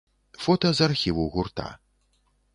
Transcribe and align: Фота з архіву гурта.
Фота 0.45 0.71
з 0.79 0.87
архіву 0.87 1.29
гурта. 1.29 1.69